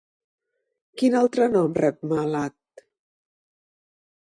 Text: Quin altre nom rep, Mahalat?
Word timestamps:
Quin 1.01 1.17
altre 1.19 1.47
nom 1.57 1.77
rep, 1.81 2.01
Mahalat? 2.13 2.85